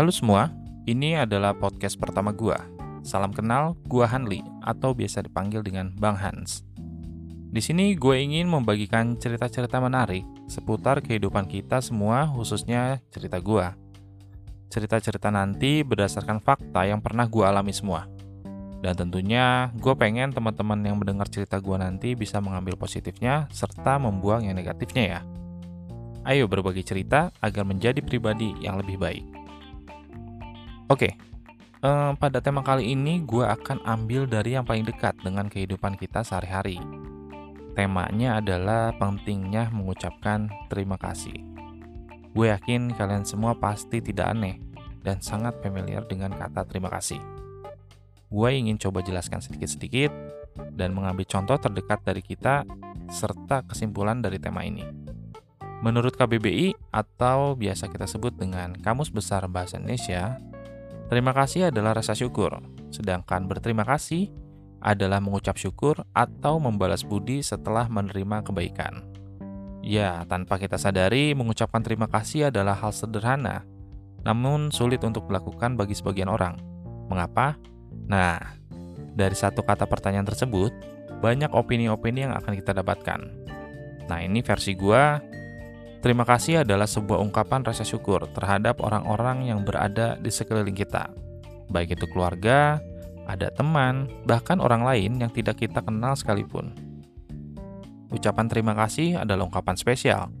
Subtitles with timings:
[0.00, 0.48] Halo semua,
[0.88, 2.56] ini adalah podcast pertama gua.
[3.04, 6.64] Salam kenal, gua Hanli atau biasa dipanggil dengan Bang Hans.
[7.52, 13.76] Di sini gue ingin membagikan cerita-cerita menarik seputar kehidupan kita semua, khususnya cerita gua.
[14.72, 18.08] Cerita-cerita nanti berdasarkan fakta yang pernah gua alami semua.
[18.80, 24.48] Dan tentunya gue pengen teman-teman yang mendengar cerita gue nanti bisa mengambil positifnya serta membuang
[24.48, 25.20] yang negatifnya ya.
[26.24, 29.39] Ayo berbagi cerita agar menjadi pribadi yang lebih baik.
[30.90, 31.14] Oke,
[31.86, 36.26] eh, pada tema kali ini gue akan ambil dari yang paling dekat dengan kehidupan kita
[36.26, 36.82] sehari-hari.
[37.78, 41.46] Temanya adalah pentingnya mengucapkan terima kasih.
[42.34, 44.58] Gue yakin kalian semua pasti tidak aneh
[45.06, 47.22] dan sangat familiar dengan kata terima kasih.
[48.26, 50.10] Gue ingin coba jelaskan sedikit-sedikit
[50.74, 52.66] dan mengambil contoh terdekat dari kita
[53.14, 54.82] serta kesimpulan dari tema ini.
[55.86, 60.49] Menurut KBBI atau biasa kita sebut dengan Kamus Besar Bahasa Indonesia,
[61.10, 62.62] terima kasih adalah rasa syukur,
[62.94, 64.30] sedangkan berterima kasih
[64.80, 69.04] adalah mengucap syukur atau membalas budi setelah menerima kebaikan.
[69.84, 73.64] Ya, tanpa kita sadari, mengucapkan terima kasih adalah hal sederhana,
[74.24, 76.60] namun sulit untuk dilakukan bagi sebagian orang.
[77.08, 77.56] Mengapa?
[78.08, 78.40] Nah,
[79.16, 80.72] dari satu kata pertanyaan tersebut,
[81.20, 83.20] banyak opini-opini yang akan kita dapatkan.
[84.08, 85.20] Nah, ini versi gua.
[86.00, 91.12] Terima kasih adalah sebuah ungkapan rasa syukur terhadap orang-orang yang berada di sekeliling kita.
[91.68, 92.80] Baik itu keluarga,
[93.28, 96.72] ada teman, bahkan orang lain yang tidak kita kenal sekalipun.
[98.08, 100.32] Ucapan terima kasih adalah ungkapan spesial,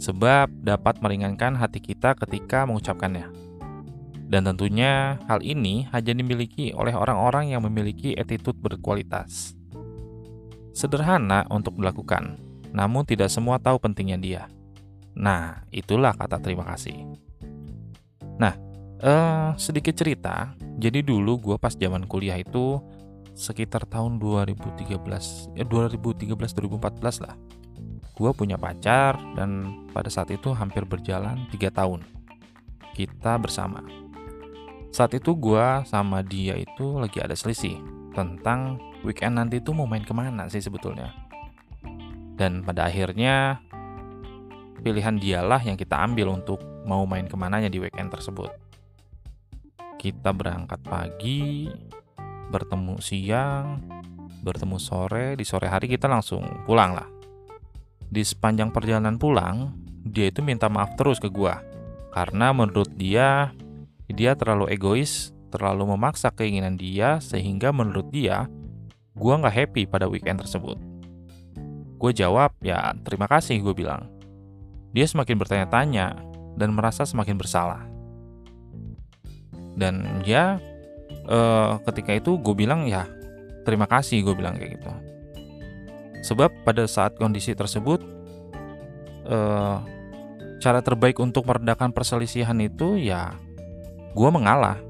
[0.00, 3.28] sebab dapat meringankan hati kita ketika mengucapkannya.
[4.28, 9.52] Dan tentunya hal ini hanya dimiliki oleh orang-orang yang memiliki attitude berkualitas.
[10.72, 12.40] Sederhana untuk dilakukan,
[12.72, 14.44] namun tidak semua tahu pentingnya dia.
[15.18, 16.94] Nah, itulah kata terima kasih.
[18.38, 18.54] Nah,
[19.02, 22.78] eh, sedikit cerita jadi dulu gue pas zaman kuliah itu
[23.34, 27.34] sekitar tahun 2013, ya 2013-2014 lah.
[28.14, 32.02] Gue punya pacar dan pada saat itu hampir berjalan 3 tahun.
[32.94, 33.82] Kita bersama.
[34.90, 37.78] Saat itu gue sama dia itu lagi ada selisih
[38.14, 41.14] tentang weekend nanti tuh mau main ke mana sih sebetulnya.
[42.34, 43.62] Dan pada akhirnya
[44.88, 48.48] pilihan dialah yang kita ambil untuk mau main ke mananya di weekend tersebut
[49.98, 51.66] kita berangkat pagi,
[52.54, 53.82] bertemu siang,
[54.40, 57.08] bertemu sore, di sore hari kita langsung pulang lah.
[58.08, 59.74] Di sepanjang perjalanan pulang,
[60.06, 61.60] dia itu minta maaf terus ke gua.
[62.14, 63.52] Karena menurut dia,
[64.08, 68.48] dia terlalu egois, terlalu memaksa keinginan dia, sehingga menurut dia,
[69.12, 70.78] gua nggak happy pada weekend tersebut.
[71.98, 74.06] Gue jawab, ya terima kasih gue bilang.
[74.92, 76.06] Dia semakin bertanya-tanya
[76.56, 77.84] dan merasa semakin bersalah.
[79.78, 80.58] Dan ya
[81.30, 83.06] uh, ketika itu gue bilang ya
[83.62, 84.90] terima kasih gue bilang kayak gitu.
[86.26, 88.02] Sebab pada saat kondisi tersebut
[89.30, 89.78] uh,
[90.58, 93.36] cara terbaik untuk meredakan perselisihan itu ya
[94.16, 94.80] gue mengalah.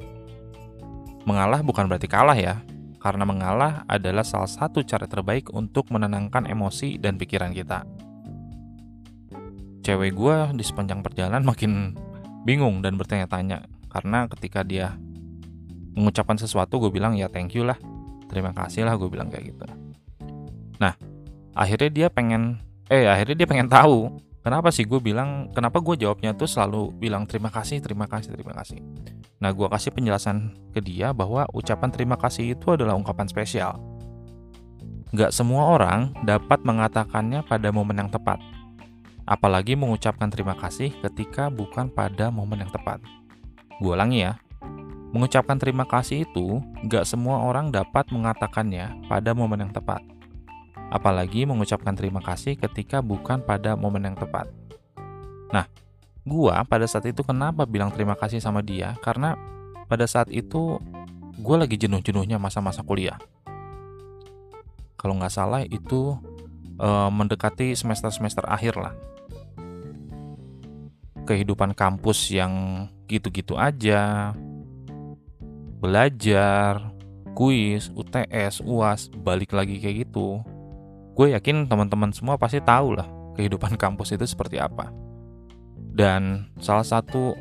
[1.28, 2.64] Mengalah bukan berarti kalah ya.
[2.98, 8.07] Karena mengalah adalah salah satu cara terbaik untuk menenangkan emosi dan pikiran kita
[9.88, 11.96] cewek gue di sepanjang perjalanan makin
[12.44, 13.64] bingung dan bertanya-tanya.
[13.88, 14.92] Karena ketika dia
[15.96, 17.80] mengucapkan sesuatu gue bilang ya thank you lah.
[18.28, 19.64] Terima kasih lah gue bilang kayak gitu.
[20.76, 20.92] Nah
[21.56, 22.60] akhirnya dia pengen
[22.92, 27.24] eh akhirnya dia pengen tahu kenapa sih gue bilang kenapa gue jawabnya tuh selalu bilang
[27.24, 28.84] terima kasih terima kasih terima kasih.
[29.40, 33.80] Nah gue kasih penjelasan ke dia bahwa ucapan terima kasih itu adalah ungkapan spesial.
[35.16, 38.36] Gak semua orang dapat mengatakannya pada momen yang tepat
[39.28, 43.04] apalagi mengucapkan terima kasih ketika bukan pada momen yang tepat.
[43.76, 44.40] Gue ulangi ya.
[45.12, 50.00] Mengucapkan terima kasih itu gak semua orang dapat mengatakannya pada momen yang tepat.
[50.88, 54.48] Apalagi mengucapkan terima kasih ketika bukan pada momen yang tepat.
[55.52, 55.68] Nah,
[56.24, 58.96] gua pada saat itu kenapa bilang terima kasih sama dia?
[59.04, 59.36] Karena
[59.88, 60.80] pada saat itu
[61.40, 63.16] gue lagi jenuh-jenuhnya masa-masa kuliah.
[65.00, 66.16] Kalau nggak salah itu
[66.76, 68.92] e, mendekati semester-semester akhir lah.
[71.28, 74.32] Kehidupan kampus yang gitu-gitu aja.
[75.78, 76.88] Belajar,
[77.36, 80.40] kuis, UTS, UAS, balik lagi kayak gitu.
[81.12, 84.88] Gue yakin teman-teman semua pasti tahu lah kehidupan kampus itu seperti apa.
[85.92, 87.36] Dan salah satu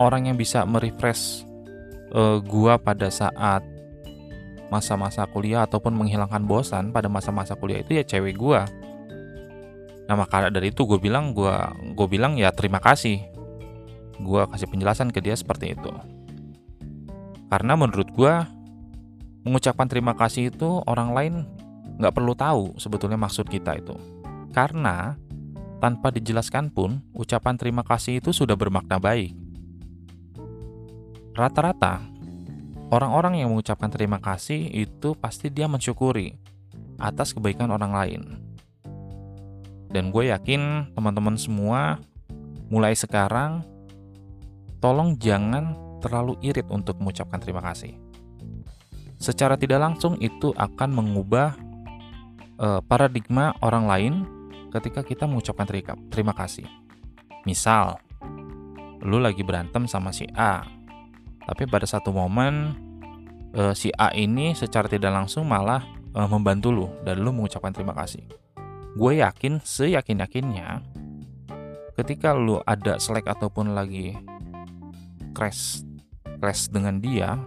[0.00, 1.44] orang yang bisa merefresh
[2.12, 3.62] uh, gua pada saat
[4.72, 8.64] masa-masa kuliah ataupun menghilangkan bosan pada masa-masa kuliah itu ya cewek gua.
[10.04, 11.54] Nah maka dari itu gue bilang gue
[11.96, 13.34] gue bilang ya terima kasih
[14.20, 15.90] gue kasih penjelasan ke dia seperti itu.
[17.50, 18.34] Karena menurut gue,
[19.46, 21.34] mengucapkan terima kasih itu orang lain
[22.00, 23.94] nggak perlu tahu sebetulnya maksud kita itu.
[24.54, 25.14] Karena
[25.78, 29.34] tanpa dijelaskan pun, ucapan terima kasih itu sudah bermakna baik.
[31.34, 31.98] Rata-rata,
[32.94, 36.34] orang-orang yang mengucapkan terima kasih itu pasti dia mensyukuri
[36.98, 38.22] atas kebaikan orang lain.
[39.94, 42.02] Dan gue yakin teman-teman semua
[42.66, 43.62] mulai sekarang
[44.82, 47.94] tolong jangan terlalu irit untuk mengucapkan terima kasih.
[49.22, 51.54] Secara tidak langsung itu akan mengubah
[52.58, 54.14] uh, paradigma orang lain
[54.74, 55.64] ketika kita mengucapkan
[56.10, 56.66] terima kasih.
[57.46, 58.02] Misal,
[58.98, 60.66] lu lagi berantem sama si A,
[61.46, 62.74] tapi pada satu momen
[63.54, 67.94] uh, si A ini secara tidak langsung malah uh, membantu lu dan lu mengucapkan terima
[67.94, 68.26] kasih.
[68.94, 70.78] Gue yakin, seyakin-yakinnya,
[71.98, 74.14] ketika lu ada slack ataupun lagi
[75.34, 75.82] crash
[76.38, 77.42] crash dengan dia,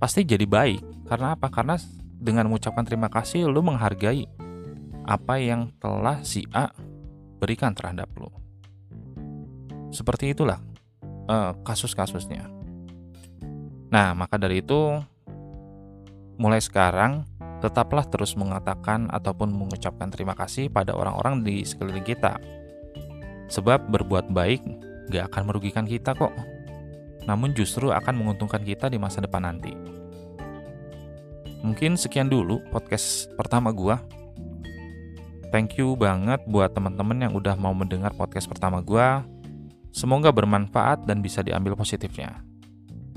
[0.00, 0.80] pasti jadi baik.
[1.04, 1.52] Karena apa?
[1.52, 1.76] Karena
[2.16, 4.24] dengan mengucapkan terima kasih, lu menghargai
[5.04, 6.72] apa yang telah si A
[7.36, 8.32] berikan terhadap lo.
[9.92, 10.58] Seperti itulah
[11.28, 12.48] uh, kasus-kasusnya.
[13.92, 14.98] Nah, maka dari itu,
[16.40, 17.22] mulai sekarang
[17.60, 22.36] tetaplah terus mengatakan ataupun mengucapkan terima kasih pada orang-orang di sekeliling kita.
[23.48, 24.62] Sebab berbuat baik
[25.10, 26.34] gak akan merugikan kita kok.
[27.26, 29.74] Namun justru akan menguntungkan kita di masa depan nanti.
[31.64, 33.98] Mungkin sekian dulu podcast pertama gua
[35.54, 39.08] Thank you banget buat teman-teman yang udah mau mendengar podcast pertama gue.
[39.94, 42.44] Semoga bermanfaat dan bisa diambil positifnya.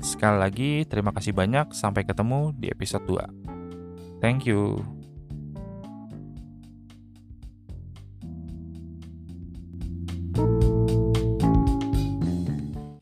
[0.00, 1.76] Sekali lagi, terima kasih banyak.
[1.76, 3.59] Sampai ketemu di episode 2.
[4.20, 4.99] Thank you.